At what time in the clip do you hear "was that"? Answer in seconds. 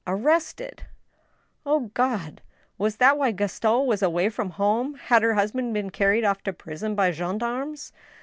2.79-3.19